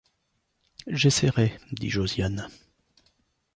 [0.87, 2.49] J’essaierai, dit Josiane.